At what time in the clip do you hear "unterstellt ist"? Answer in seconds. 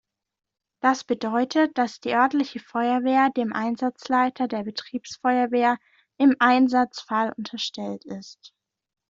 7.37-8.51